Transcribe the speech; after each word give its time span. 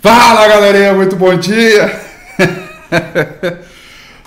Fala 0.00 0.46
galerinha, 0.46 0.94
muito 0.94 1.16
bom 1.16 1.36
dia! 1.36 1.86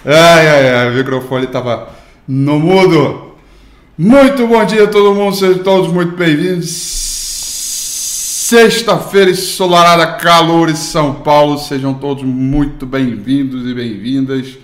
ai, 0.03 0.47
ai, 0.47 0.69
ai, 0.69 0.91
o 0.91 0.95
microfone 0.95 1.45
estava 1.45 1.87
no 2.27 2.59
mudo. 2.59 3.37
Muito 3.97 4.45
bom 4.47 4.65
dia 4.65 4.83
a 4.83 4.87
todo 4.87 5.15
mundo, 5.15 5.33
sejam 5.33 5.63
todos 5.63 5.89
muito 5.89 6.13
bem-vindos. 6.17 6.69
Sexta-feira 8.49 9.31
ensolarada, 9.31 10.05
calor 10.17 10.67
em 10.67 10.75
São 10.75 11.13
Paulo, 11.13 11.57
sejam 11.57 11.93
todos 11.93 12.25
muito 12.25 12.85
bem-vindos 12.85 13.65
e 13.65 13.73
bem-vindas. 13.73 14.57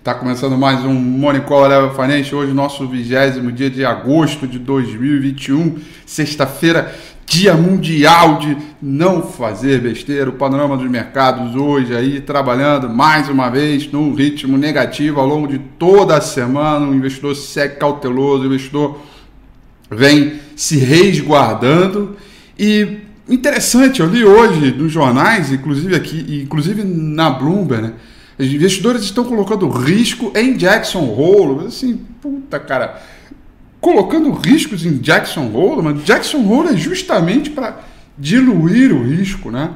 Está 0.00 0.14
começando 0.14 0.58
mais 0.58 0.84
um 0.84 0.94
Morning 0.94 1.42
Call 1.42 1.68
Level 1.68 1.94
Finance, 1.94 2.34
hoje 2.34 2.52
nosso 2.52 2.88
vigésimo 2.88 3.52
dia 3.52 3.70
de 3.70 3.84
agosto 3.84 4.48
de 4.48 4.58
2021, 4.58 5.78
sexta-feira 6.04 6.92
Dia 7.30 7.54
Mundial 7.54 8.40
de 8.40 8.56
não 8.82 9.22
fazer 9.22 9.80
besteira. 9.80 10.28
O 10.28 10.32
panorama 10.32 10.76
dos 10.76 10.90
mercados 10.90 11.54
hoje 11.54 11.94
aí 11.94 12.20
trabalhando 12.20 12.90
mais 12.90 13.28
uma 13.28 13.48
vez 13.48 13.88
num 13.92 14.12
ritmo 14.12 14.58
negativo 14.58 15.20
ao 15.20 15.28
longo 15.28 15.46
de 15.46 15.60
toda 15.78 16.16
a 16.16 16.20
semana. 16.20 16.84
O 16.88 16.92
investidor 16.92 17.36
segue 17.36 17.76
cauteloso, 17.76 18.42
o 18.42 18.46
investidor 18.46 18.98
vem 19.88 20.40
se 20.56 20.78
resguardando 20.78 22.16
e 22.58 22.98
interessante, 23.28 24.00
eu 24.00 24.08
li 24.08 24.24
hoje 24.24 24.72
nos 24.72 24.90
jornais, 24.90 25.52
inclusive 25.52 25.94
aqui, 25.94 26.42
inclusive 26.42 26.82
na 26.82 27.30
Bloomberg, 27.30 27.82
né? 27.82 27.92
Os 28.40 28.46
investidores 28.46 29.02
estão 29.02 29.22
colocando 29.22 29.68
risco 29.68 30.32
em 30.34 30.56
Jackson 30.56 31.04
Hole. 31.04 31.68
Assim, 31.68 31.96
puta 32.20 32.58
cara 32.58 33.00
colocando 33.80 34.30
riscos 34.32 34.84
em 34.84 34.98
Jackson 34.98 35.50
Hole, 35.52 35.82
mas 35.82 36.04
Jackson 36.04 36.46
Hole 36.46 36.74
é 36.74 36.76
justamente 36.76 37.50
para 37.50 37.80
diluir 38.18 38.92
o 38.92 39.02
risco 39.02 39.50
né, 39.50 39.70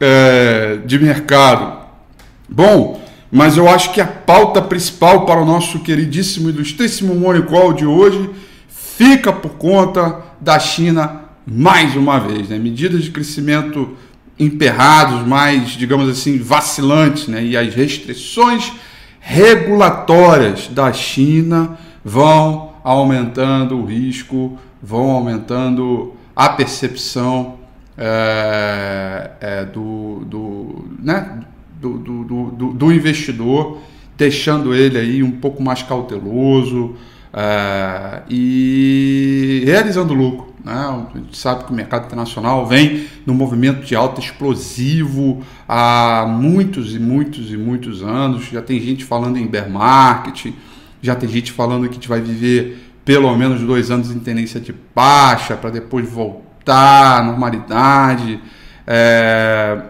é, 0.00 0.78
de 0.86 0.98
mercado. 0.98 1.82
Bom, 2.48 3.02
mas 3.30 3.56
eu 3.56 3.68
acho 3.68 3.92
que 3.92 4.00
a 4.00 4.06
pauta 4.06 4.62
principal 4.62 5.26
para 5.26 5.40
o 5.40 5.44
nosso 5.44 5.80
queridíssimo, 5.80 6.48
ilustríssimo 6.48 7.14
Monicol 7.14 7.72
de 7.72 7.84
hoje 7.84 8.30
fica 8.68 9.32
por 9.32 9.52
conta 9.52 10.22
da 10.40 10.58
China 10.58 11.22
mais 11.46 11.96
uma 11.96 12.18
vez. 12.18 12.48
Né? 12.48 12.58
Medidas 12.58 13.02
de 13.02 13.10
crescimento 13.10 13.96
emperrados, 14.38 15.26
mais, 15.26 15.70
digamos 15.70 16.08
assim, 16.08 16.38
vacilantes, 16.38 17.28
né? 17.28 17.44
e 17.44 17.56
as 17.56 17.74
restrições 17.74 18.72
regulatórias 19.20 20.68
da 20.68 20.92
China 20.92 21.78
vão 22.04 22.71
aumentando 22.82 23.78
o 23.78 23.84
risco, 23.84 24.58
vão 24.82 25.10
aumentando 25.10 26.14
a 26.34 26.48
percepção 26.48 27.58
é, 27.96 29.30
é, 29.40 29.64
do, 29.64 30.24
do, 30.24 30.84
né, 30.98 31.40
do, 31.80 31.98
do, 31.98 32.24
do, 32.24 32.72
do, 32.72 32.92
investidor, 32.92 33.78
deixando 34.16 34.74
ele 34.74 34.98
aí 34.98 35.22
um 35.22 35.32
pouco 35.32 35.62
mais 35.62 35.82
cauteloso 35.82 36.96
é, 37.32 38.22
e 38.28 39.62
realizando 39.66 40.14
lucro. 40.14 40.52
Né? 40.64 40.72
A 40.72 41.18
gente 41.18 41.36
sabe 41.36 41.64
que 41.64 41.72
o 41.72 41.74
mercado 41.74 42.06
internacional 42.06 42.66
vem 42.66 43.06
num 43.26 43.34
movimento 43.34 43.84
de 43.84 43.94
alta 43.94 44.20
explosivo 44.20 45.42
há 45.68 46.24
muitos 46.26 46.94
e 46.94 46.98
muitos 46.98 47.52
e 47.52 47.56
muitos 47.56 48.02
anos. 48.02 48.44
Já 48.46 48.62
tem 48.62 48.80
gente 48.80 49.04
falando 49.04 49.38
em 49.38 49.46
bear 49.46 49.68
market, 49.68 50.46
já 51.02 51.14
tem 51.14 51.28
gente 51.28 51.52
falando 51.52 51.84
que 51.84 51.90
a 51.90 51.94
gente 51.94 52.08
vai 52.08 52.20
viver 52.20 52.90
pelo 53.04 53.36
menos 53.36 53.60
dois 53.60 53.90
anos 53.90 54.10
em 54.10 54.20
tendência 54.20 54.60
de 54.60 54.74
baixa 54.94 55.56
para 55.56 55.70
depois 55.70 56.08
voltar 56.08 57.18
à 57.18 57.22
normalidade. 57.22 58.40
É, 58.86 59.82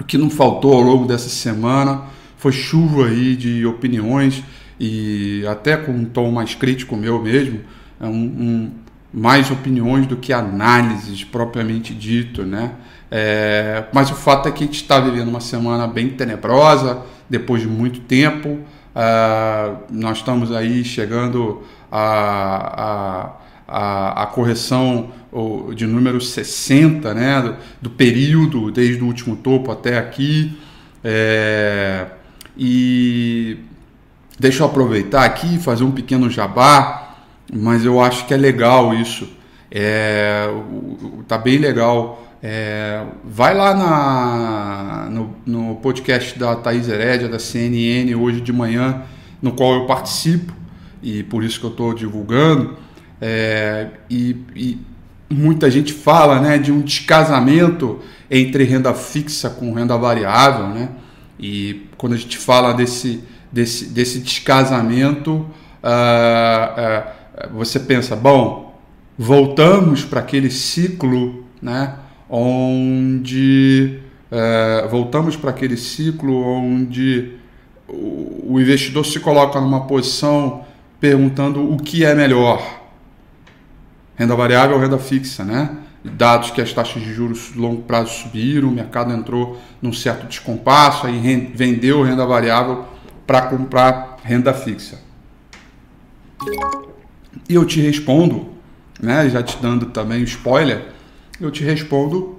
o 0.00 0.04
que 0.04 0.16
não 0.16 0.30
faltou 0.30 0.74
ao 0.74 0.80
longo 0.80 1.06
dessa 1.06 1.28
semana 1.28 2.02
foi 2.38 2.52
chuva 2.52 3.06
aí 3.06 3.36
de 3.36 3.66
opiniões 3.66 4.42
e 4.80 5.44
até 5.46 5.76
com 5.76 5.92
um 5.92 6.04
tom 6.04 6.30
mais 6.30 6.54
crítico 6.54 6.96
meu 6.96 7.20
mesmo, 7.20 7.60
é 8.00 8.06
um, 8.06 8.10
um, 8.10 8.70
mais 9.12 9.50
opiniões 9.50 10.06
do 10.06 10.16
que 10.16 10.32
análises 10.32 11.24
propriamente 11.24 11.92
dito, 11.92 12.44
né? 12.44 12.72
É, 13.10 13.84
mas 13.92 14.10
o 14.10 14.14
fato 14.14 14.48
é 14.48 14.52
que 14.52 14.62
a 14.62 14.66
gente 14.66 14.80
está 14.80 15.00
vivendo 15.00 15.28
uma 15.28 15.40
semana 15.40 15.86
bem 15.86 16.10
tenebrosa, 16.10 17.02
depois 17.28 17.62
de 17.62 17.68
muito 17.68 18.00
tempo. 18.00 18.58
Uh, 18.94 19.78
nós 19.90 20.18
estamos 20.18 20.50
aí 20.50 20.84
chegando 20.84 21.62
a, 21.90 22.82
a, 22.82 23.32
a, 23.68 24.22
a 24.22 24.26
correção 24.26 25.10
de 25.74 25.86
número 25.86 26.20
60 26.20 27.12
né, 27.14 27.42
do, 27.42 27.56
do, 27.82 27.90
período, 27.90 28.70
desde 28.70 29.02
o 29.02 29.06
último 29.06 29.36
topo 29.36 29.70
até 29.70 29.98
aqui. 29.98 30.58
É, 31.04 32.06
e 32.56 33.58
deixa 34.38 34.62
eu 34.62 34.66
aproveitar 34.66 35.24
aqui 35.24 35.56
e 35.56 35.58
fazer 35.58 35.84
um 35.84 35.92
pequeno 35.92 36.30
jabá, 36.30 37.16
mas 37.52 37.84
eu 37.84 38.00
acho 38.00 38.26
que 38.26 38.34
é 38.34 38.36
legal 38.36 38.94
isso. 38.94 39.28
É, 39.70 40.48
tá 41.26 41.36
bem 41.36 41.58
legal. 41.58 42.27
É, 42.42 43.04
vai 43.24 43.52
lá 43.52 43.74
na, 43.74 45.10
no, 45.10 45.34
no, 45.44 45.76
podcast 45.76 46.38
da 46.38 46.54
Thaís 46.54 46.88
Herédia, 46.88 47.28
da 47.28 47.38
CNN, 47.38 48.14
hoje 48.14 48.40
de 48.40 48.52
manhã, 48.52 49.02
no 49.42 49.52
qual 49.52 49.74
eu 49.74 49.86
participo, 49.86 50.52
e 51.02 51.24
por 51.24 51.42
isso 51.42 51.58
que 51.58 51.66
eu 51.66 51.70
estou 51.70 51.92
divulgando. 51.92 52.76
É, 53.20 53.88
e, 54.08 54.36
e, 54.54 54.78
muita 55.28 55.70
gente 55.70 55.92
fala 55.92 56.40
né, 56.40 56.58
de 56.58 56.72
um 56.72 56.80
descasamento 56.80 57.98
entre 58.30 58.64
renda 58.64 58.94
fixa 58.94 59.50
com 59.50 59.72
renda 59.74 59.96
variável. 59.96 60.68
Né? 60.68 60.88
E 61.38 61.86
quando 61.96 62.14
a 62.14 62.16
gente 62.16 62.38
fala 62.38 62.72
desse, 62.72 63.22
desse, 63.52 63.86
desse 63.86 64.20
descasamento, 64.20 65.32
uh, 65.32 65.46
uh, 65.84 67.58
você 67.58 67.80
pensa, 67.80 68.16
bom, 68.16 68.80
voltamos 69.18 70.04
para 70.04 70.20
aquele 70.20 70.50
ciclo 70.50 71.44
né, 71.60 71.94
onde 72.28 74.00
é, 74.30 74.86
voltamos 74.90 75.36
para 75.36 75.50
aquele 75.50 75.76
ciclo 75.76 76.44
onde 76.44 77.32
o, 77.88 78.60
investidor 78.60 79.06
se 79.06 79.18
coloca 79.18 79.60
numa 79.60 79.86
posição 79.86 80.64
perguntando 81.00 81.72
o 81.72 81.78
que 81.78 82.04
é 82.04 82.14
melhor, 82.14 82.82
renda 84.16 84.34
variável 84.34 84.76
ou 84.76 84.82
renda 84.82 84.98
fixa, 84.98 85.44
né? 85.44 85.76
Dados 86.04 86.50
que 86.50 86.60
as 86.60 86.72
taxas 86.72 87.02
de 87.02 87.12
juros 87.12 87.54
longo 87.54 87.82
prazo 87.82 88.10
subiram, 88.22 88.68
o 88.68 88.72
mercado 88.72 89.12
entrou 89.12 89.60
num 89.80 89.92
certo 89.92 90.26
descompasso, 90.26 91.06
aí 91.06 91.52
vendeu 91.54 92.02
renda 92.02 92.24
variável 92.26 92.84
para 93.26 93.42
comprar 93.42 94.16
renda 94.22 94.52
fixa. 94.52 95.00
E 97.48 97.54
eu 97.54 97.64
te 97.64 97.80
respondo, 97.80 98.48
né, 99.00 99.28
já 99.28 99.42
te 99.42 99.58
dando 99.60 99.86
também 99.86 100.20
o 100.20 100.24
spoiler, 100.24 100.92
eu 101.40 101.50
te 101.50 101.62
respondo 101.62 102.38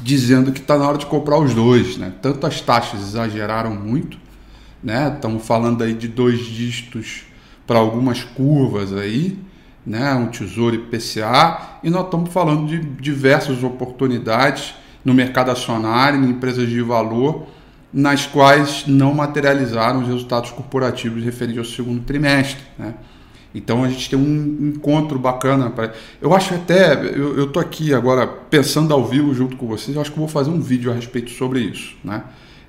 dizendo 0.00 0.52
que 0.52 0.60
está 0.60 0.76
na 0.76 0.88
hora 0.88 0.98
de 0.98 1.06
comprar 1.06 1.38
os 1.38 1.54
dois. 1.54 1.96
Né? 1.96 2.12
Tanto 2.20 2.46
as 2.46 2.60
taxas 2.60 3.00
exageraram 3.00 3.74
muito, 3.74 4.18
né? 4.82 5.12
estamos 5.14 5.46
falando 5.46 5.82
aí 5.82 5.94
de 5.94 6.08
dois 6.08 6.40
dígitos 6.40 7.24
para 7.66 7.78
algumas 7.78 8.24
curvas 8.24 8.92
aí, 8.92 9.38
né? 9.86 10.12
um 10.14 10.26
tesouro 10.26 10.74
IPCA, 10.74 11.78
e 11.82 11.90
nós 11.90 12.04
estamos 12.04 12.32
falando 12.32 12.66
de 12.66 12.78
diversas 12.78 13.62
oportunidades 13.62 14.74
no 15.04 15.14
mercado 15.14 15.50
acionário, 15.50 16.22
em 16.22 16.30
empresas 16.30 16.68
de 16.68 16.80
valor, 16.80 17.46
nas 17.92 18.26
quais 18.26 18.84
não 18.86 19.12
materializaram 19.12 20.00
os 20.00 20.06
resultados 20.06 20.50
corporativos 20.50 21.22
referentes 21.22 21.58
ao 21.58 21.64
segundo 21.64 22.02
trimestre. 22.02 22.62
Né? 22.78 22.94
Então 23.54 23.84
a 23.84 23.88
gente 23.88 24.08
tem 24.08 24.18
um 24.18 24.72
encontro 24.74 25.18
bacana. 25.18 25.70
Pra... 25.70 25.92
Eu 26.20 26.34
acho 26.34 26.54
até, 26.54 26.94
eu 26.94 27.44
estou 27.44 27.60
aqui 27.60 27.92
agora 27.92 28.26
pensando 28.26 28.92
ao 28.94 29.04
vivo 29.04 29.34
junto 29.34 29.56
com 29.56 29.66
vocês, 29.66 29.94
eu 29.94 30.00
acho 30.00 30.12
que 30.12 30.18
vou 30.18 30.28
fazer 30.28 30.50
um 30.50 30.60
vídeo 30.60 30.90
a 30.90 30.94
respeito 30.94 31.30
sobre 31.30 31.60
isso, 31.60 31.96
né? 32.02 32.24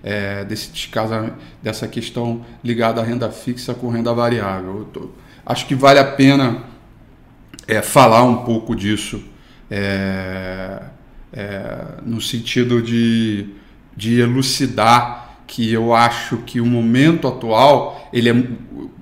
É, 0.06 0.44
desse 0.44 0.70
descasamento, 0.70 1.36
dessa 1.62 1.88
questão 1.88 2.46
ligada 2.62 3.00
à 3.00 3.04
renda 3.06 3.32
fixa 3.32 3.74
com 3.74 3.90
renda 3.90 4.14
variável. 4.14 4.86
Tô... 4.92 5.10
acho 5.46 5.66
que 5.66 5.76
vale 5.76 5.98
a 5.98 6.04
pena 6.04 6.64
é, 7.66 7.82
falar 7.82 8.24
um 8.24 8.44
pouco 8.44 8.76
disso, 8.76 9.24
é, 9.72 10.82
é, 11.32 11.86
no 12.06 12.20
sentido 12.20 12.82
de, 12.82 13.48
de 13.96 14.20
elucidar 14.20 15.38
que 15.48 15.72
eu 15.72 15.94
acho 15.94 16.38
que 16.38 16.60
o 16.60 16.66
momento 16.66 17.28
atual 17.28 18.10
ele 18.12 18.30
é 18.30 18.34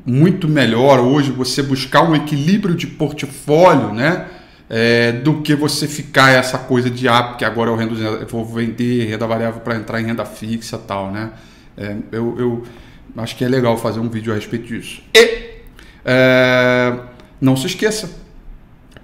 muito 0.05 0.47
melhor 0.47 0.99
hoje 0.99 1.31
você 1.31 1.61
buscar 1.61 2.01
um 2.01 2.15
equilíbrio 2.15 2.75
de 2.75 2.87
portfólio, 2.87 3.93
né? 3.93 4.27
É, 4.73 5.11
do 5.11 5.41
que 5.41 5.53
você 5.53 5.85
ficar 5.85 6.31
essa 6.31 6.57
coisa 6.57 6.89
de 6.89 7.05
ah, 7.05 7.23
porque 7.23 7.43
agora 7.43 7.69
eu, 7.69 7.75
rendo, 7.75 8.01
eu 8.01 8.25
vou 8.25 8.45
vender 8.45 9.05
renda 9.05 9.27
variável 9.27 9.59
para 9.59 9.75
entrar 9.75 9.99
em 9.99 10.05
renda 10.05 10.23
fixa 10.23 10.77
tal, 10.77 11.11
né? 11.11 11.31
É, 11.77 11.95
eu, 12.11 12.35
eu, 12.39 12.63
acho 13.17 13.35
que 13.35 13.43
é 13.43 13.49
legal 13.49 13.77
fazer 13.77 13.99
um 13.99 14.07
vídeo 14.07 14.31
a 14.31 14.35
respeito 14.35 14.67
disso. 14.67 15.01
E 15.13 15.61
é, 16.05 16.97
não 17.39 17.57
se 17.57 17.67
esqueça, 17.67 18.09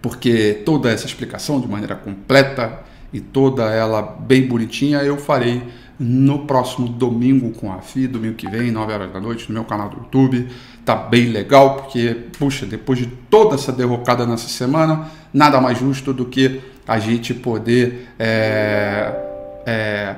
porque 0.02 0.62
toda 0.66 0.90
essa 0.90 1.06
explicação 1.06 1.60
de 1.60 1.68
maneira 1.68 1.96
completa 1.96 2.80
e 3.12 3.20
toda 3.20 3.64
ela 3.66 4.02
bem 4.02 4.48
bonitinha, 4.48 5.00
eu 5.00 5.18
farei 5.18 5.62
no 6.00 6.46
próximo 6.46 6.88
domingo 6.88 7.52
com 7.52 7.72
a 7.72 7.80
FI, 7.80 8.08
domingo 8.08 8.36
que 8.36 8.48
vem, 8.48 8.72
9 8.72 8.94
horas 8.94 9.14
da 9.14 9.20
noite, 9.20 9.46
no 9.50 9.54
meu 9.54 9.64
canal 9.64 9.90
do 9.90 9.98
YouTube. 9.98 10.48
Tá 10.86 10.96
bem 10.96 11.26
legal, 11.26 11.76
porque, 11.76 12.16
puxa, 12.38 12.66
depois 12.66 13.00
de 13.00 13.08
toda 13.08 13.56
essa 13.56 13.72
derrocada 13.72 14.26
nessa 14.26 14.48
semana, 14.48 15.10
nada 15.34 15.60
mais 15.60 15.80
justo 15.80 16.14
do 16.14 16.26
que 16.26 16.62
a 16.88 17.00
gente 17.00 17.34
poder 17.34 18.08
é, 18.18 19.14
é, 19.66 20.16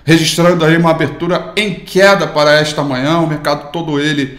registrando 0.04 0.64
aí 0.64 0.76
uma 0.76 0.92
abertura 0.92 1.52
em 1.56 1.74
queda 1.74 2.28
para 2.28 2.52
esta 2.52 2.84
manhã. 2.84 3.18
O 3.18 3.26
mercado 3.26 3.72
todo 3.72 3.98
ele 3.98 4.38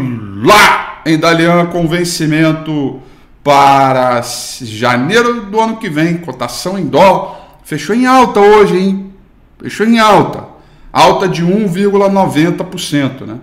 lá 0.44 1.02
em 1.04 1.18
Dalian 1.18 1.66
com 1.68 1.88
vencimento 1.88 3.02
para 3.44 4.22
janeiro 4.62 5.42
do 5.42 5.60
ano 5.60 5.78
que 5.78 5.90
vem, 5.90 6.18
cotação 6.18 6.78
em 6.78 6.86
dólar, 6.86 7.58
fechou 7.64 7.96
em 7.96 8.06
alta 8.06 8.40
hoje, 8.40 8.78
hein? 8.78 9.12
Fechou 9.60 9.88
em 9.88 9.98
alta 9.98 10.54
alta 10.96 11.28
de 11.28 11.44
1,90%, 11.44 13.26
né? 13.26 13.40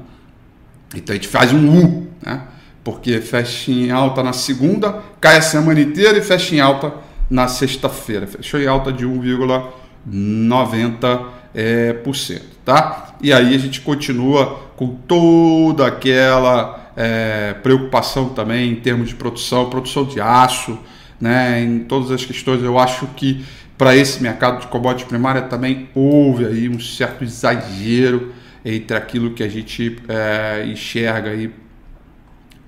Então 0.95 1.13
a 1.13 1.17
gente 1.17 1.29
faz 1.29 1.53
um 1.53 1.69
U, 1.69 2.09
né? 2.23 2.45
Porque 2.83 3.21
fecha 3.21 3.71
em 3.71 3.91
alta 3.91 4.23
na 4.23 4.33
segunda, 4.33 5.03
cai 5.21 5.37
a 5.37 5.43
semana 5.43 5.79
inteira 5.79 6.17
e 6.17 6.23
fecha 6.23 6.55
em 6.55 6.61
alta 6.61 6.95
na 7.29 7.49
sexta-feira. 7.49 8.27
Fechou 8.27 8.59
em 8.59 8.67
alta 8.67 8.91
de 8.91 9.07
1,90%, 9.07 11.27
é, 11.55 11.95
cento, 12.15 12.57
tá? 12.65 13.17
E 13.21 13.31
aí 13.31 13.55
a 13.55 13.59
gente 13.59 13.83
continua 13.83 14.71
com 14.75 14.97
toda 15.07 15.87
aquela 15.87 16.91
é, 16.97 17.55
preocupação 17.63 18.31
também 18.31 18.73
em 18.73 18.77
termos 18.77 19.11
de 19.11 19.15
produção, 19.15 19.69
produção 19.69 20.07
de 20.07 20.23
aço, 20.23 20.79
né? 21.21 21.63
Em 21.63 21.81
todas 21.81 22.11
as 22.11 22.25
questões, 22.25 22.63
eu 22.63 22.79
acho 22.79 23.07
que 23.09 23.45
para 23.83 23.97
esse 23.97 24.23
mercado 24.23 24.61
de 24.61 24.69
commodity 24.69 25.07
primária 25.07 25.43
também 25.43 25.89
houve 25.93 26.47
aí 26.47 26.69
um 26.69 26.79
certo 26.79 27.25
exagero 27.25 28.33
entre 28.65 28.97
aquilo 28.97 29.35
que 29.35 29.43
a 29.43 29.49
gente 29.49 30.01
é, 30.07 30.65
enxerga 30.69 31.31
aí 31.31 31.53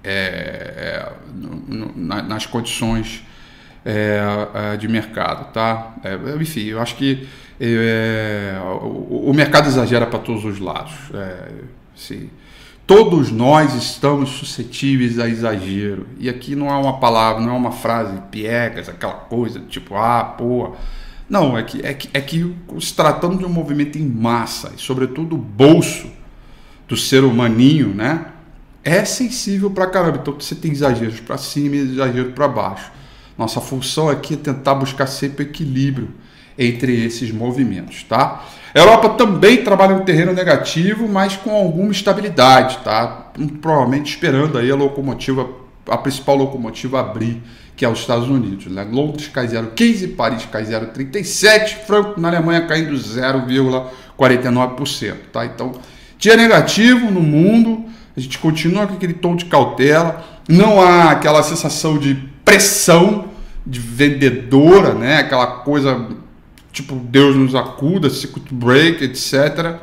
é, 0.02 1.12
no, 1.33 1.87
no, 1.87 2.23
nas 2.25 2.47
condições 2.47 3.25
é, 3.85 4.76
de 4.76 4.88
mercado, 4.88 5.52
tá? 5.52 5.94
Enfim, 6.40 6.64
eu 6.64 6.80
acho 6.80 6.97
que 6.97 7.28
o, 8.83 9.30
o, 9.30 9.33
mercado 9.33 9.68
exagera 9.68 10.06
para 10.06 10.18
todos 10.18 10.44
os 10.44 10.59
lados. 10.59 10.94
Sim. 11.94 12.28
Todos 12.88 13.30
nós 13.30 13.73
estamos 13.76 14.30
suscetíveis 14.30 15.21
a 15.21 15.28
exagero. 15.28 16.09
E 16.18 16.28
aqui 16.28 16.56
não 16.56 16.68
é 16.68 16.76
uma 16.76 16.99
palavra, 16.99 17.40
não 17.40 17.54
é 17.54 17.56
uma 17.56 17.71
frase 17.71 18.21
piegas, 18.33 18.88
aquela 18.88 19.12
coisa 19.12 19.61
tipo, 19.61 19.94
ah, 19.94 20.25
pô, 20.25 20.75
não, 21.28 21.57
é 21.57 21.62
que, 21.62 21.85
é 21.85 21.95
que, 21.95 22.11
é 22.12 22.21
que 22.21 22.54
se 22.81 22.95
tratando 22.95 23.38
de 23.38 23.45
um 23.45 23.49
movimento 23.49 23.99
em 23.99 24.07
massa, 24.07 24.73
e 24.76 24.81
sobretudo 24.81 25.35
o 25.35 25.38
bolso 25.38 26.09
do 26.87 26.97
ser 26.97 27.25
humaninho, 27.25 27.95
né? 27.95 28.26
É 28.83 29.04
sensível 29.04 29.71
pra 29.71 29.87
caramba. 29.87 30.19
Então 30.21 30.35
você 30.38 30.54
tem 30.54 30.71
exageros 30.71 31.21
para 31.21 31.38
cima 31.38 31.76
e 31.76 31.78
exagero 31.78 32.33
para 32.33 32.47
baixo. 32.47 32.93
Nossa 33.38 33.61
função 33.61 34.09
aqui 34.09 34.35
é 34.35 34.37
tentar 34.37 34.75
buscar 34.75 35.07
sempre 35.07 35.45
equilíbrio 35.45 36.11
entre 36.59 37.04
esses 37.04 37.33
movimentos, 37.33 38.04
tá? 38.04 38.45
Europa 38.75 39.11
também 39.11 39.64
trabalha 39.64 39.97
no 39.97 40.04
terreno 40.04 40.33
negativo, 40.33 41.09
mas 41.09 41.37
com 41.37 41.50
alguma 41.50 41.90
estabilidade, 41.90 42.78
tá? 42.85 43.33
Provavelmente 43.61 44.11
esperando 44.11 44.59
aí 44.59 44.71
a 44.71 44.76
locomotiva, 44.76 45.49
a 45.88 45.97
principal 45.97 46.37
locomotiva 46.37 47.00
abrir 47.00 47.43
que 47.76 47.85
é 47.85 47.88
os 47.88 48.00
Estados 48.00 48.29
Unidos. 48.29 48.67
Né? 48.67 48.85
Londres 48.91 49.29
cai 49.29 49.47
0,15, 49.49 50.17
Paris 50.17 50.45
cai 50.50 50.64
0,37, 50.64 51.85
Franco 51.87 52.21
na 52.21 52.26
Alemanha 52.29 52.67
caindo 52.67 52.95
0,49%. 52.95 55.14
Tá? 55.33 55.45
Então, 55.45 55.73
dia 56.19 56.37
negativo 56.37 57.11
no 57.11 57.21
mundo, 57.21 57.85
a 58.17 58.21
gente 58.21 58.38
continua 58.38 58.87
com 58.87 58.95
aquele 58.95 59.14
tom 59.14 59.35
de 59.35 59.47
cautela, 59.47 60.25
não 60.49 60.81
há 60.81 61.11
aquela 61.11 61.43
sensação 61.43 61.99
de 61.99 62.14
pressão 62.45 63.25
de 63.67 63.81
vendedora, 63.81 64.95
né? 64.95 65.17
aquela 65.19 65.47
coisa 65.47 66.07
tipo 66.71 66.95
Deus 66.97 67.35
nos 67.37 67.55
acuda, 67.55 68.11
circuit 68.11 68.53
break, 68.53 69.03
etc. 69.05 69.76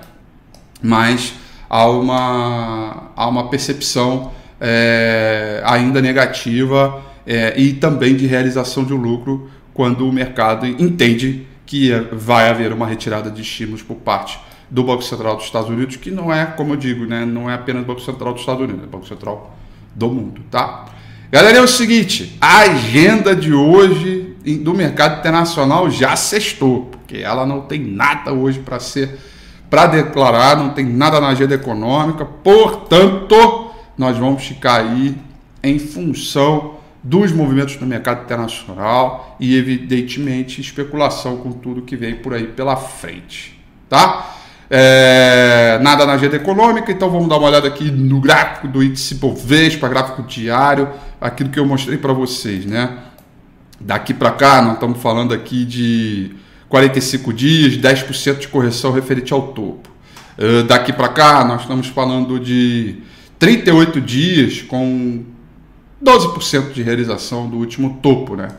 Mas 0.82 1.34
há 1.70 1.90
uma, 1.90 3.12
há 3.16 3.28
uma 3.28 3.50
percepção 3.50 4.32
é, 4.62 5.62
ainda 5.66 6.00
negativa 6.00 7.02
é, 7.26 7.60
e 7.60 7.74
também 7.74 8.16
de 8.16 8.28
realização 8.28 8.84
de 8.84 8.94
lucro 8.94 9.50
quando 9.74 10.08
o 10.08 10.14
mercado 10.14 10.68
entende 10.68 11.48
que 11.66 11.92
vai 12.12 12.48
haver 12.48 12.72
uma 12.72 12.86
retirada 12.86 13.32
de 13.32 13.42
estímulos 13.42 13.82
por 13.82 13.96
parte 13.96 14.40
do 14.70 14.84
Banco 14.84 15.02
Central 15.02 15.36
dos 15.36 15.46
Estados 15.46 15.70
Unidos, 15.70 15.96
que 15.96 16.12
não 16.12 16.32
é, 16.32 16.46
como 16.46 16.74
eu 16.74 16.78
digo, 16.78 17.06
né, 17.06 17.26
não 17.26 17.50
é 17.50 17.56
apenas 17.56 17.82
o 17.82 17.86
Banco 17.86 18.02
Central 18.02 18.34
dos 18.34 18.42
Estados 18.42 18.62
Unidos, 18.62 18.84
é 18.84 18.86
o 18.86 18.90
Banco 18.90 19.08
Central 19.08 19.58
do 19.96 20.08
mundo, 20.10 20.42
tá? 20.50 20.86
Galera, 21.32 21.58
é 21.58 21.62
o 21.62 21.68
seguinte, 21.68 22.38
a 22.40 22.60
agenda 22.60 23.36
de 23.36 23.54
hoje 23.54 24.36
do 24.62 24.74
mercado 24.74 25.20
internacional 25.20 25.90
já 25.90 26.16
sextou, 26.16 26.86
porque 26.86 27.18
ela 27.18 27.46
não 27.46 27.62
tem 27.62 27.80
nada 27.80 28.34
hoje 28.34 28.60
para 28.60 28.80
ser 28.80 29.18
para 29.70 29.86
declarar, 29.86 30.58
não 30.58 30.72
tem 30.72 30.86
nada 30.86 31.22
na 31.22 31.30
agenda 31.30 31.56
econômica, 31.56 32.26
portanto, 32.26 33.71
nós 33.98 34.18
vamos 34.18 34.44
ficar 34.44 34.82
aí 34.82 35.16
em 35.64 35.80
função 35.80 36.78
dos 37.04 37.32
movimentos 37.32 37.80
no 37.80 37.88
mercado 37.88 38.24
internacional 38.24 39.36
e, 39.40 39.56
evidentemente, 39.56 40.62
especulação 40.62 41.38
com 41.38 41.52
tudo 41.52 41.82
que 41.82 41.96
vem 41.96 42.16
por 42.16 42.34
aí 42.34 42.48
pela 42.48 42.76
frente. 42.76 43.60
Tá? 43.90 44.36
É, 44.70 45.80
nada 45.82 46.06
na 46.06 46.14
agenda 46.14 46.38
econômica, 46.38 46.92
então 46.92 47.10
vamos 47.10 47.28
dar 47.28 47.38
uma 47.38 47.48
olhada 47.48 47.68
aqui 47.68 47.92
no 47.92 48.22
gráfico 48.22 48.68
do 48.68 48.82
índice 48.82 49.16
Bovespa, 49.16 49.90
gráfico 49.90 50.24
diário, 50.24 50.88
aquilo 51.20 51.50
que 51.50 51.60
eu 51.60 51.66
mostrei 51.66 51.98
para 51.98 52.14
vocês, 52.14 52.66
né? 52.66 53.00
Daqui 53.80 54.14
para 54.14 54.32
cá, 54.32 54.62
nós 54.62 54.76
estamos 54.76 55.02
falando 55.02 55.34
aqui 55.34 55.66
de 55.66 56.32
45 56.70 57.34
dias, 57.34 57.78
10% 57.78 58.40
de 58.40 58.48
correção 58.48 58.92
referente 58.94 59.34
ao 59.34 59.48
topo. 59.48 59.90
Uh, 60.38 60.64
daqui 60.64 60.94
para 60.94 61.10
cá, 61.10 61.44
nós 61.44 61.64
estamos 61.64 61.88
falando 61.88 62.40
de 62.40 63.02
38 63.42 64.00
dias 64.00 64.62
com 64.62 65.24
12% 66.00 66.74
de 66.74 66.84
realização 66.84 67.50
do 67.50 67.58
último 67.58 67.98
topo, 68.00 68.36
né? 68.36 68.50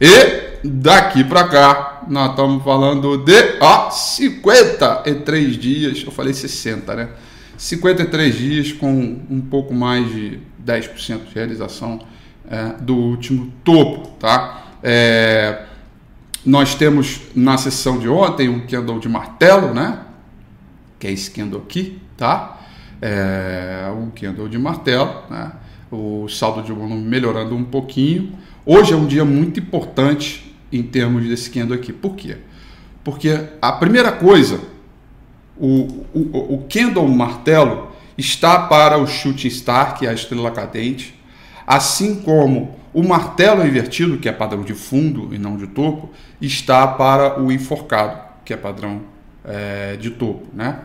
E 0.00 0.66
daqui 0.66 1.22
para 1.22 1.46
cá, 1.46 2.04
nós 2.08 2.30
estamos 2.30 2.64
falando 2.64 3.18
de 3.18 3.58
ó, 3.60 3.90
53 3.90 5.56
dias, 5.58 6.02
eu 6.02 6.10
falei 6.10 6.32
60, 6.32 6.94
né? 6.96 7.10
53 7.58 8.34
dias 8.34 8.72
com 8.72 9.20
um 9.28 9.42
pouco 9.42 9.74
mais 9.74 10.10
de 10.10 10.38
10% 10.66 11.26
de 11.28 11.34
realização 11.34 12.00
é, 12.50 12.72
do 12.80 12.96
último 12.96 13.52
topo, 13.62 14.12
tá? 14.18 14.64
É, 14.82 15.66
nós 16.42 16.74
temos 16.74 17.20
na 17.36 17.58
sessão 17.58 17.98
de 17.98 18.08
ontem 18.08 18.48
um 18.48 18.66
candle 18.66 18.98
de 18.98 19.10
martelo, 19.10 19.74
né? 19.74 19.98
Que 20.98 21.08
é 21.08 21.12
esse 21.12 21.30
candle 21.30 21.60
aqui, 21.60 22.00
tá? 22.16 22.61
É, 23.02 23.92
um 23.98 24.10
candle 24.10 24.48
de 24.48 24.56
martelo, 24.56 25.24
né? 25.28 25.52
O 25.90 26.28
saldo 26.28 26.62
de 26.62 26.72
volume 26.72 27.02
melhorando 27.02 27.54
um 27.54 27.64
pouquinho. 27.64 28.32
Hoje 28.64 28.92
é 28.92 28.96
um 28.96 29.06
dia 29.06 29.24
muito 29.24 29.60
importante 29.60 30.56
em 30.72 30.82
termos 30.82 31.26
desse 31.26 31.50
candle 31.50 31.76
aqui. 31.76 31.92
Por 31.92 32.14
quê? 32.14 32.38
Porque 33.04 33.48
a 33.60 33.72
primeira 33.72 34.12
coisa, 34.12 34.60
o, 35.58 36.06
o, 36.14 36.54
o 36.54 36.66
candle 36.72 37.06
martelo 37.08 37.92
está 38.16 38.66
para 38.66 38.98
o 38.98 39.06
shooting 39.06 39.50
star, 39.50 39.98
que 39.98 40.06
é 40.06 40.10
a 40.10 40.12
estrela 40.12 40.50
cadente, 40.50 41.14
assim 41.66 42.16
como 42.22 42.76
o 42.92 43.02
martelo 43.02 43.66
invertido, 43.66 44.18
que 44.18 44.28
é 44.28 44.32
padrão 44.32 44.62
de 44.62 44.74
fundo 44.74 45.34
e 45.34 45.38
não 45.38 45.56
de 45.56 45.66
topo, 45.66 46.10
está 46.40 46.86
para 46.86 47.40
o 47.40 47.50
enforcado, 47.50 48.20
que 48.44 48.52
é 48.52 48.56
padrão 48.56 49.02
é, 49.44 49.96
de 49.96 50.10
topo. 50.10 50.46
Né? 50.52 50.78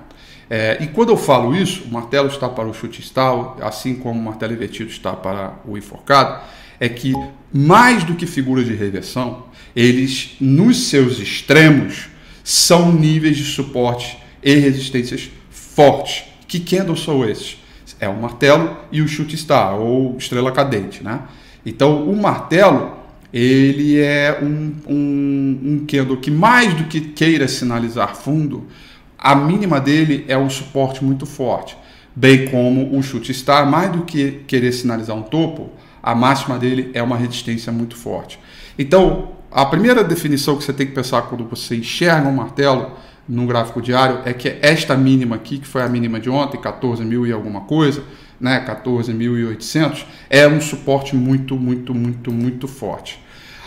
É, 0.50 0.77
e 0.82 0.88
quando 0.88 1.10
eu 1.10 1.18
falo 1.18 1.56
isso, 1.56 1.84
o 1.84 1.92
martelo 1.92 2.27
está 2.27 2.48
para 2.48 2.68
o 2.68 2.74
chute 2.74 3.01
stal, 3.01 3.58
assim 3.62 3.96
como 3.96 4.20
o 4.20 4.24
martelo 4.24 4.54
invertido 4.54 4.89
está 4.89 5.13
para 5.13 5.56
o 5.66 5.77
enforcado, 5.77 6.42
é 6.80 6.88
que 6.88 7.13
mais 7.54 8.04
do 8.04 8.16
que 8.16 8.25
figuras 8.25 8.66
de 8.66 8.74
reversão, 8.74 9.46
eles, 9.75 10.36
nos 10.39 10.88
seus 10.88 11.20
extremos, 11.20 12.08
são 12.44 12.92
níveis 12.92 13.38
de 13.38 13.44
suporte 13.44 14.18
e 14.42 14.56
resistências 14.56 15.30
fortes. 15.50 16.24
Que 16.48 16.60
candles 16.60 17.01
são 17.01 17.27
esses? 17.27 17.58
É 18.00 18.08
o 18.08 18.16
martelo 18.16 18.77
e 18.92 19.01
o 19.01 19.08
chute 19.08 19.36
star, 19.36 19.75
ou 19.75 20.16
estrela 20.18 20.51
cadente, 20.51 21.04
né? 21.04 21.22
Então, 21.66 22.10
o 22.10 22.16
martelo, 22.16 22.96
ele 23.34 24.00
é 24.00 24.39
um, 24.42 24.74
um, 24.88 25.60
um 25.63 25.86
candle 25.86 26.18
que 26.18 26.32
mais 26.32 26.74
do 26.74 26.86
que 26.86 27.01
queira 27.01 27.48
sinalizar 27.48 28.16
fundo, 28.16 28.68
a 29.17 29.36
mínima 29.36 29.79
dele 29.79 30.25
é 30.27 30.38
um 30.38 30.50
suporte 30.50 31.03
muito 31.03 31.25
forte. 31.25 31.77
Bem 32.15 32.47
como 32.50 32.97
o 32.97 33.01
chute 33.01 33.33
star, 33.33 33.69
mais 33.69 33.91
do 33.91 34.03
que 34.03 34.43
querer 34.47 34.71
sinalizar 34.71 35.15
um 35.15 35.24
topo, 35.24 35.69
a 36.01 36.15
máxima 36.15 36.57
dele 36.57 36.91
é 36.93 37.01
uma 37.01 37.17
resistência 37.17 37.71
muito 37.71 37.95
forte. 37.95 38.39
Então, 38.77 39.29
a 39.51 39.65
primeira 39.65 40.03
definição 40.03 40.57
que 40.57 40.63
você 40.63 40.74
tem 40.74 40.88
que 40.88 40.93
pensar 40.93 41.24
quando 41.24 41.45
você 41.45 41.75
enxerga 41.75 42.27
um 42.27 42.33
martelo 42.33 42.91
no 43.27 43.45
gráfico 43.45 43.81
diário 43.81 44.21
é 44.25 44.33
que 44.33 44.57
esta 44.62 44.95
mínima 44.95 45.36
aqui, 45.36 45.57
que 45.57 45.67
foi 45.67 45.81
a 45.81 45.89
mínima 45.89 46.19
de 46.19 46.29
ontem, 46.29 46.59
14 46.59 47.03
mil 47.03 47.25
e 47.25 47.31
alguma 47.31 47.62
coisa, 47.62 48.03
né, 48.39 48.63
14.800, 48.65 50.05
é 50.29 50.47
um 50.47 50.62
suporte 50.62 51.15
muito, 51.15 51.55
muito, 51.55 51.93
muito, 51.93 52.31
muito 52.31 52.67
forte. 52.67 53.21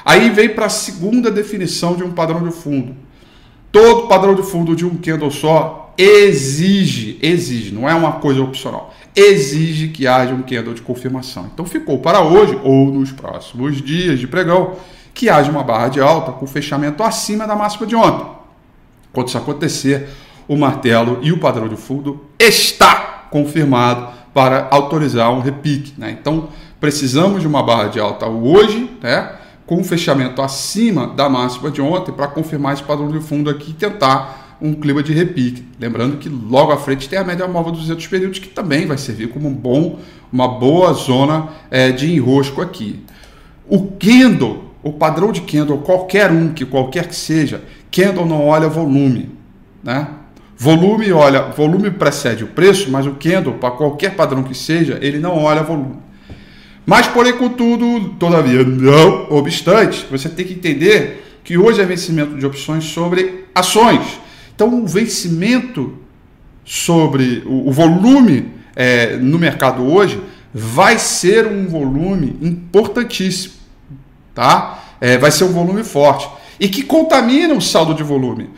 Aí 0.04 0.30
vem 0.30 0.48
para 0.48 0.66
a 0.66 0.70
segunda 0.70 1.30
definição 1.30 1.94
de 1.94 2.02
um 2.02 2.12
padrão 2.12 2.42
de 2.42 2.54
fundo. 2.54 2.96
Todo 3.72 4.08
padrão 4.08 4.34
de 4.34 4.42
fundo 4.42 4.74
de 4.74 4.84
um 4.84 4.96
candle 4.96 5.30
só 5.30 5.92
exige, 5.96 7.18
exige, 7.22 7.72
não 7.72 7.88
é 7.88 7.94
uma 7.94 8.12
coisa 8.12 8.42
opcional, 8.42 8.92
exige 9.14 9.88
que 9.88 10.06
haja 10.06 10.34
um 10.34 10.42
candle 10.42 10.74
de 10.74 10.82
confirmação. 10.82 11.50
Então 11.52 11.64
ficou 11.66 11.98
para 11.98 12.20
hoje 12.20 12.58
ou 12.64 12.86
nos 12.86 13.12
próximos 13.12 13.80
dias 13.82 14.18
de 14.18 14.26
pregão 14.26 14.76
que 15.12 15.28
haja 15.28 15.50
uma 15.50 15.62
barra 15.62 15.88
de 15.88 16.00
alta 16.00 16.32
com 16.32 16.46
fechamento 16.46 17.02
acima 17.02 17.46
da 17.46 17.54
máxima 17.54 17.86
de 17.86 17.94
ontem. 17.94 18.26
Quando 19.12 19.28
isso 19.28 19.38
acontecer, 19.38 20.08
o 20.48 20.56
martelo 20.56 21.18
e 21.22 21.32
o 21.32 21.38
padrão 21.38 21.68
de 21.68 21.76
fundo 21.76 22.24
está 22.38 23.26
confirmado 23.30 24.08
para 24.32 24.68
autorizar 24.70 25.30
um 25.32 25.40
repique. 25.40 25.94
Né? 25.98 26.16
Então, 26.18 26.48
precisamos 26.80 27.42
de 27.42 27.46
uma 27.46 27.62
barra 27.62 27.88
de 27.88 28.00
alta 28.00 28.26
hoje, 28.26 28.90
né? 29.02 29.36
Com 29.70 29.76
um 29.76 29.84
fechamento 29.84 30.42
acima 30.42 31.06
da 31.06 31.28
máxima 31.28 31.70
de 31.70 31.80
ontem, 31.80 32.10
para 32.10 32.26
confirmar 32.26 32.74
esse 32.74 32.82
padrão 32.82 33.08
de 33.08 33.20
fundo 33.20 33.48
aqui 33.48 33.70
e 33.70 33.74
tentar 33.74 34.56
um 34.60 34.74
clima 34.74 35.00
de 35.00 35.12
repique. 35.12 35.64
Lembrando 35.78 36.16
que 36.16 36.28
logo 36.28 36.72
à 36.72 36.76
frente 36.76 37.08
tem 37.08 37.16
a 37.16 37.22
média 37.22 37.46
móvel 37.46 37.70
dos 37.70 37.82
200 37.82 38.04
períodos, 38.08 38.40
que 38.40 38.48
também 38.48 38.84
vai 38.84 38.98
servir 38.98 39.28
como 39.28 39.48
um 39.48 39.54
bom, 39.54 40.00
uma 40.32 40.48
boa 40.48 40.92
zona 40.92 41.50
é, 41.70 41.92
de 41.92 42.12
enrosco 42.12 42.60
aqui. 42.60 42.98
O 43.68 43.92
candle, 43.92 44.74
o 44.82 44.92
padrão 44.92 45.30
de 45.30 45.42
candle, 45.42 45.78
qualquer 45.78 46.32
um, 46.32 46.52
que 46.52 46.66
qualquer 46.66 47.06
que 47.06 47.14
seja, 47.14 47.62
candle 47.92 48.26
não 48.26 48.48
olha 48.48 48.68
volume. 48.68 49.30
Né? 49.84 50.08
Volume, 50.58 51.12
olha, 51.12 51.42
volume 51.42 51.92
precede 51.92 52.42
o 52.42 52.48
preço, 52.48 52.90
mas 52.90 53.06
o 53.06 53.12
candle, 53.12 53.52
para 53.52 53.70
qualquer 53.70 54.16
padrão 54.16 54.42
que 54.42 54.52
seja, 54.52 54.98
ele 55.00 55.20
não 55.20 55.38
olha 55.38 55.62
volume. 55.62 56.09
Mas, 56.90 57.06
porém, 57.06 57.34
contudo, 57.34 58.16
todavia, 58.18 58.64
não 58.64 59.30
obstante, 59.30 60.04
você 60.10 60.28
tem 60.28 60.44
que 60.44 60.54
entender 60.54 61.38
que 61.44 61.56
hoje 61.56 61.80
é 61.80 61.84
vencimento 61.84 62.36
de 62.36 62.44
opções 62.44 62.82
sobre 62.82 63.44
ações. 63.54 64.18
Então, 64.52 64.82
o 64.82 64.88
vencimento 64.88 65.96
sobre 66.64 67.44
o, 67.46 67.70
volume 67.70 68.48
é, 68.74 69.16
no 69.18 69.38
mercado 69.38 69.84
hoje 69.84 70.20
vai 70.52 70.98
ser 70.98 71.46
um 71.46 71.68
volume 71.68 72.36
importantíssimo, 72.42 73.54
tá? 74.34 74.82
É, 75.00 75.16
vai 75.16 75.30
ser 75.30 75.44
um 75.44 75.52
volume 75.52 75.84
forte 75.84 76.28
e 76.58 76.68
que 76.68 76.82
contamina 76.82 77.54
o 77.54 77.60
saldo 77.60 77.94
de 77.94 78.02
volume. 78.02 78.50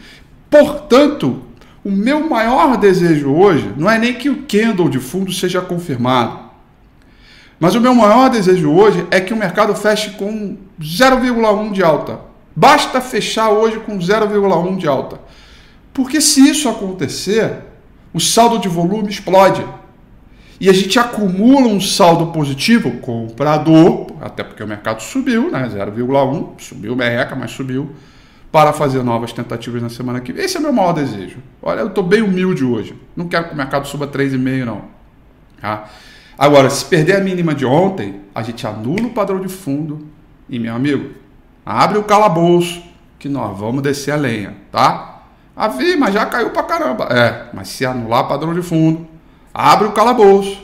Portanto, 0.49 1.43
o 1.85 1.91
meu 1.91 2.31
maior 2.31 2.79
desejo 2.79 3.31
hoje 3.31 3.71
não 3.77 3.91
é 3.91 3.99
nem 3.99 4.15
que 4.15 4.31
o 4.31 4.45
candle 4.45 4.89
de 4.89 4.99
fundo 4.99 5.31
seja 5.31 5.61
confirmado. 5.61 6.42
Mas 7.63 7.77
o 7.77 7.81
meu 7.81 7.95
maior 7.95 8.29
desejo 8.29 8.73
hoje 8.73 9.07
é 9.09 9.21
que 9.21 9.33
o 9.33 9.37
mercado 9.37 9.73
feche 9.73 10.11
com 10.17 10.57
0,1 10.81 11.71
de 11.71 11.81
alta. 11.81 12.19
Basta 12.57 13.01
fechar 13.01 13.51
hoje 13.51 13.79
com 13.79 14.01
0,1 14.01 14.77
de 14.79 14.89
alta. 14.89 15.21
Porque 15.95 16.21
se 16.21 16.41
isso 16.41 16.69
acontecer, 16.69 17.59
o 18.13 18.19
saldo 18.19 18.59
de 18.59 18.67
volume 18.67 19.09
explode. 19.09 19.65
E 20.61 20.69
a 20.69 20.73
gente 20.73 20.99
acumula 20.99 21.69
um 21.69 21.81
saldo 21.81 22.33
positivo 22.33 22.99
comprador, 22.99 24.09
até 24.21 24.43
porque 24.43 24.65
o 24.65 24.67
mercado 24.67 25.01
subiu, 25.01 25.49
né? 25.49 25.71
0,1, 25.73 26.61
subiu 26.61 26.97
merreca, 26.97 27.37
mas 27.37 27.53
subiu 27.53 27.93
para 28.51 28.73
fazer 28.73 29.05
novas 29.05 29.33
tentativas 29.33 29.81
na 29.81 29.89
semana 29.89 30.21
que 30.21 30.33
vem. 30.33 30.45
Esse 30.45 30.57
é 30.57 30.59
o 30.59 30.65
meu 30.65 30.73
maior 30.73 30.95
desejo. 30.95 31.37
Olha, 31.63 31.79
eu 31.79 31.87
estou 31.87 32.03
bem 32.03 32.23
humilde 32.23 32.65
hoje. 32.65 33.01
Não 33.15 33.29
quero 33.29 33.47
que 33.47 33.55
o 33.55 33.57
mercado 33.57 33.87
suba 33.87 34.09
3,5, 34.09 34.65
não. 34.65 34.83
Tá? 35.61 35.89
Agora, 36.39 36.71
se 36.71 36.85
perder 36.85 37.17
a 37.17 37.21
mínima 37.21 37.55
de 37.55 37.65
ontem, 37.65 38.21
a 38.35 38.43
gente 38.43 38.67
anula 38.67 39.07
o 39.07 39.11
padrão 39.11 39.41
de 39.41 39.49
fundo 39.49 40.07
e, 40.49 40.59
meu 40.59 40.75
amigo, 40.75 41.11
abre 41.65 41.99
o 41.99 42.05
calabouço 42.05 42.83
que 43.19 43.29
nós 43.29 43.57
vamos 43.59 43.83
descer 43.83 44.13
a 44.13 44.17
lenha, 44.17 44.57
tá? 44.71 45.23
Ah, 45.55 45.69
vi, 45.69 45.97
mas 45.97 46.15
já 46.15 46.27
caiu 46.27 46.51
pra 46.51 46.63
caramba. 46.63 47.05
É, 47.05 47.51
mas 47.53 47.69
se 47.69 47.85
anular 47.85 48.27
padrão 48.27 48.55
de 48.55 48.63
fundo, 48.63 49.07
abre 49.53 49.87
o 49.87 49.93
calabouço 49.93 50.63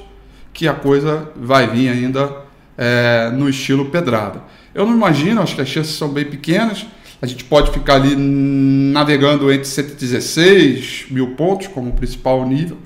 que 0.53 0.67
a 0.67 0.75
coisa 0.75 1.31
vai 1.37 1.69
vir 1.69 1.89
ainda 1.89 2.49
é, 2.77 3.31
no 3.31 3.49
estilo 3.49 3.91
pedrada. 3.91 4.43
Eu 4.75 4.87
não 4.87 4.95
imagino, 4.95 5.43
acho 5.43 5.55
que 5.55 5.61
as 5.61 5.69
chances 5.69 5.95
são 5.95 6.09
bem 6.09 6.25
pequenas, 6.25 6.87
a 7.21 7.27
gente 7.27 7.45
pode 7.45 7.71
ficar 7.71 7.95
ali 7.95 8.17
navegando 8.17 9.53
entre 9.53 9.67
116 9.67 11.07
mil 11.11 11.35
pontos 11.35 11.67
como 11.67 11.93
principal 11.93 12.47
nível, 12.47 12.79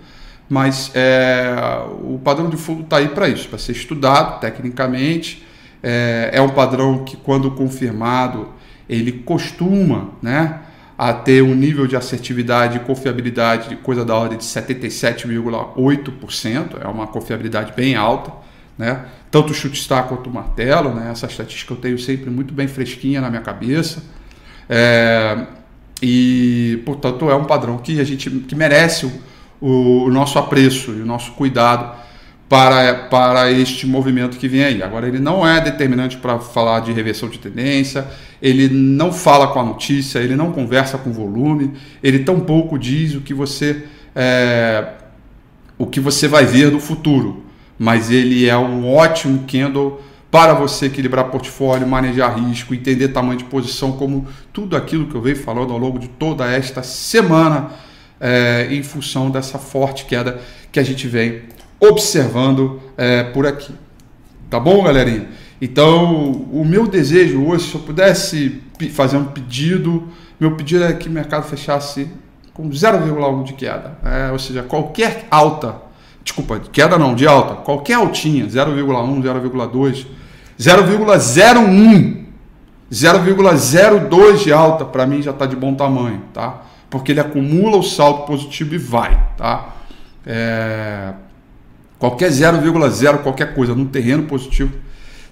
mas 0.53 0.93
é, 0.95 1.57
o 2.03 2.21
padrão 2.23 2.51
de 2.51 2.59
fundo 2.59 2.83
está 2.83 2.99
aí 2.99 3.09
para 3.09 3.27
isso, 3.27 3.49
para 3.49 3.57
ser 3.57 3.73
estudado 3.73 4.39
tecnicamente. 4.39 5.43
É, 5.83 6.29
é, 6.35 6.43
um 6.43 6.51
padrão 6.51 7.07
que, 7.07 7.17
quando 7.17 7.51
confirmado, 7.53 8.51
ele 8.87 9.13
costuma 9.13 10.11
né, 10.21 10.61
a 10.99 11.15
ter 11.15 11.43
um 11.43 11.55
nível 11.55 11.87
de 11.87 11.97
assertividade 11.97 12.77
e 12.77 12.81
confiabilidade 12.81 13.71
de 13.71 13.77
coisa 13.77 14.05
da 14.05 14.15
ordem 14.15 14.37
de 14.37 14.45
77,8%, 14.45 16.83
é 16.83 16.87
uma 16.87 17.07
confiabilidade 17.07 17.73
bem 17.75 17.95
alta. 17.95 18.31
Né? 18.77 19.07
Tanto 19.31 19.53
o 19.53 19.55
chute 19.55 19.81
está 19.81 20.03
quanto 20.03 20.29
o 20.29 20.35
martelo, 20.35 20.95
né? 20.95 21.11
essa 21.11 21.25
estatística 21.25 21.73
eu 21.73 21.79
tenho 21.79 21.99
sempre 21.99 22.29
muito 22.29 22.53
bem 22.53 22.69
fresquinha 22.69 23.23
na 23.23 23.31
minha 23.31 23.41
cabeça. 23.41 24.03
É, 24.69 25.47
e, 26.03 26.83
portanto, 26.85 27.31
é 27.31 27.35
um 27.35 27.45
padrão 27.45 27.79
que 27.79 27.99
a 27.99 28.05
gente 28.05 28.29
que 28.29 28.55
merece 28.55 29.32
o, 29.63 30.05
o 30.05 30.11
nosso 30.11 30.39
apreço 30.39 30.91
e 30.91 31.01
o 31.01 31.07
nosso 31.07 31.33
cuidado 31.33 31.97
para, 32.49 32.95
para 33.09 33.51
este 33.51 33.87
movimento 33.87 34.37
que 34.37 34.47
vem 34.47 34.65
aí. 34.65 34.83
Agora, 34.83 35.09
ele 35.09 35.19
não 35.19 35.47
é 35.47 35.59
determinante 35.61 36.19
para 36.19 36.39
falar 36.39 36.81
de 36.81 36.93
reversão 36.93 37.31
de 37.31 37.39
tendência, 37.39 38.07
ele 38.43 38.69
não 38.69 39.11
fala 39.11 39.47
com 39.47 39.61
a 39.61 39.65
notícia, 39.65 40.19
ele 40.19 40.37
não 40.37 40.53
conversa 40.53 40.99
com 40.99 41.11
volume, 41.13 41.73
ele 42.03 42.19
tampouco 42.19 42.79
diz 42.79 43.15
o 43.15 43.23
que 43.23 43.33
você, 43.33 43.85
é, 44.15 44.85
o 45.79 45.87
que 45.87 46.01
você 46.01 46.29
vai 46.29 46.45
ver 46.45 46.71
no 46.71 46.79
futuro. 46.79 47.43
mas 47.79 48.11
ele 48.11 48.49
é 48.49 48.57
um 48.57 48.95
ótimo 48.95 49.45
candle 49.47 50.01
para 50.31 50.55
você 50.55 50.87
equilibrar 50.87 51.25
portfólio, 51.27 51.87
manejar 51.87 52.39
risco, 52.39 52.75
entender 52.75 53.09
tamanho 53.09 53.39
de 53.39 53.45
posição, 53.45 53.93
como 53.93 54.27
tudo 54.53 54.77
aquilo 54.77 55.07
que 55.07 55.15
eu 55.15 55.21
venho 55.21 55.37
falando 55.37 55.73
ao 55.73 55.79
longo 55.79 55.99
de 55.99 56.09
toda 56.09 56.47
esta 56.51 56.83
semana, 56.83 57.71
é, 58.23 58.69
em 58.71 58.83
função 58.83 59.31
dessa 59.31 59.59
forte 59.59 60.05
queda 60.05 60.41
que 60.71 60.79
a 60.79 60.83
gente 60.83 61.09
vem 61.09 61.43
observando 61.81 62.81
é, 62.97 63.25
por 63.25 63.47
aqui. 63.47 63.75
Tá 64.49 64.61
bom, 64.61 64.85
galerinha? 64.85 65.29
Então, 65.61 66.31
o 66.53 66.65
meu 66.65 66.87
desejo 66.87 67.45
hoje, 67.45 67.69
se 67.69 67.75
eu 67.75 67.81
pudesse 67.81 68.63
fazer 68.93 69.17
um 69.17 69.25
pedido, 69.25 70.09
meu 70.39 70.57
pedido 70.57 70.85
é 70.85 70.93
que 70.93 71.09
o 71.09 71.13
mercado 71.13 71.45
fechasse 71.45 72.09
com 72.55 72.69
0,1 72.71 73.45
de 73.45 73.53
queda. 73.55 73.99
É, 74.05 74.31
ou 74.31 74.39
seja, 74.39 74.63
qualquer 74.63 75.27
alta, 75.31 75.77
desculpa, 76.23 76.61
queda 76.73 76.97
não, 76.97 77.15
de 77.15 77.27
alta, 77.27 77.57
qualquer 77.57 77.95
altinha, 77.95 78.47
0,1, 78.47 79.23
0,2 79.23 80.07
0,01, 80.59 82.25
0,02 82.93 84.45
de 84.45 84.53
alta 84.53 84.85
para 84.85 85.07
mim 85.07 85.23
já 85.23 85.31
está 85.31 85.47
de 85.47 85.57
bom 85.57 85.75
tamanho, 85.75 86.23
tá? 86.33 86.63
Porque 86.93 87.11
ele 87.11 87.21
acumula 87.21 87.79
o 87.79 87.83
saldo 87.83 88.27
positivo 88.27 88.75
e 88.75 88.79
vai, 88.79 89.19
tá? 89.37 89.75
É... 90.25 91.15
Qualquer 91.99 92.31
0,0, 92.31 93.19
qualquer 93.23 93.55
coisa 93.55 93.75
no 93.75 93.87
terreno 93.87 94.25
positivo 94.25 94.73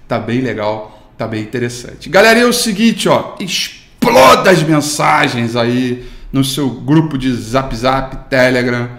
tá 0.07 0.17
bem 0.17 0.41
legal, 0.41 1.11
tá 1.17 1.27
bem 1.27 1.41
interessante. 1.41 2.09
Galera, 2.09 2.39
é 2.39 2.45
o 2.45 2.51
seguinte, 2.51 3.07
ó, 3.07 3.35
exploda 3.39 4.49
as 4.49 4.63
mensagens 4.63 5.55
aí 5.55 6.05
no 6.33 6.43
seu 6.43 6.69
grupo 6.69 7.17
de 7.17 7.31
Zap 7.33 7.75
Zap, 7.75 8.29
Telegram, 8.29 8.89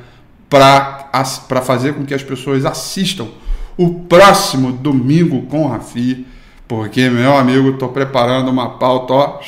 para 0.49 1.63
fazer 1.65 1.95
com 1.95 2.05
que 2.05 2.15
as 2.15 2.23
pessoas 2.23 2.65
assistam 2.65 3.27
o 3.77 4.05
próximo 4.05 4.71
domingo 4.71 5.43
com 5.47 5.65
o 5.65 5.69
Rafi, 5.69 6.27
porque, 6.69 7.11
meu 7.11 7.37
amigo, 7.37 7.71
estou 7.71 7.89
preparando 7.89 8.51
uma 8.51 8.79
pauta 8.79 9.15
ó, 9.15 9.41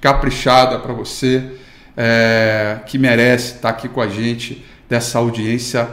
caprichada 0.00 0.78
para 0.78 0.92
você, 0.92 1.58
é, 1.96 2.80
que 2.86 2.98
merece 2.98 3.56
estar 3.56 3.70
aqui 3.70 3.88
com 3.88 4.00
a 4.00 4.08
gente, 4.08 4.64
dessa 4.88 5.18
audiência 5.18 5.88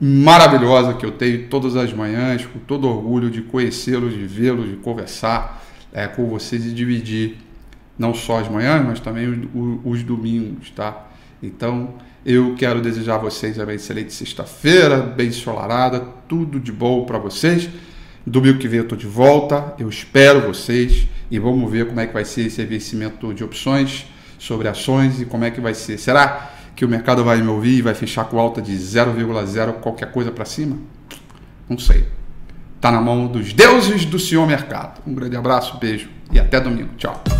maravilhosa 0.00 0.94
que 0.94 1.04
eu 1.04 1.12
tenho 1.12 1.48
todas 1.48 1.76
as 1.76 1.92
manhãs, 1.92 2.46
com 2.46 2.58
todo 2.58 2.88
orgulho 2.88 3.30
de 3.30 3.42
conhecê-los, 3.42 4.14
de 4.14 4.26
vê-los, 4.26 4.68
de 4.68 4.76
conversar 4.76 5.62
é, 5.92 6.06
com 6.06 6.26
vocês 6.26 6.64
e 6.64 6.72
dividir 6.72 7.36
não 7.98 8.14
só 8.14 8.38
as 8.38 8.48
manhãs, 8.48 8.86
mas 8.86 9.00
também 9.00 9.28
os, 9.28 9.80
os 9.84 10.02
domingos, 10.02 10.70
tá? 10.70 11.06
Então, 11.42 11.94
eu 12.24 12.54
quero 12.54 12.80
desejar 12.80 13.16
a 13.16 13.18
vocês 13.18 13.58
uma 13.58 13.74
excelente 13.74 14.12
sexta-feira, 14.12 14.98
bem 14.98 15.28
ensolarada, 15.28 16.00
tudo 16.28 16.58
de 16.58 16.72
bom 16.72 17.04
para 17.04 17.18
vocês. 17.18 17.68
Domingo 18.26 18.58
que 18.58 18.68
vem 18.68 18.78
eu 18.78 18.84
estou 18.84 18.96
de 18.96 19.06
volta, 19.06 19.74
eu 19.78 19.88
espero 19.88 20.40
vocês 20.40 21.08
e 21.30 21.38
vamos 21.38 21.70
ver 21.70 21.86
como 21.86 22.00
é 22.00 22.06
que 22.06 22.12
vai 22.12 22.24
ser 22.24 22.46
esse 22.46 22.64
vencimento 22.64 23.32
de 23.34 23.42
opções 23.42 24.06
sobre 24.40 24.66
ações 24.66 25.20
e 25.20 25.26
como 25.26 25.44
é 25.44 25.50
que 25.50 25.60
vai 25.60 25.74
ser. 25.74 25.98
Será 25.98 26.50
que 26.74 26.82
o 26.82 26.88
mercado 26.88 27.22
vai 27.22 27.42
me 27.42 27.48
ouvir 27.48 27.76
e 27.76 27.82
vai 27.82 27.94
fechar 27.94 28.24
com 28.24 28.40
alta 28.40 28.62
de 28.62 28.72
0,0 28.72 29.74
qualquer 29.74 30.10
coisa 30.10 30.32
para 30.32 30.46
cima? 30.46 30.78
Não 31.68 31.78
sei. 31.78 32.08
Está 32.74 32.90
na 32.90 33.02
mão 33.02 33.26
dos 33.26 33.52
deuses 33.52 34.06
do 34.06 34.18
senhor 34.18 34.46
mercado. 34.46 35.02
Um 35.06 35.14
grande 35.14 35.36
abraço, 35.36 35.76
beijo 35.78 36.08
e 36.32 36.40
até 36.40 36.58
domingo. 36.58 36.94
Tchau. 36.96 37.39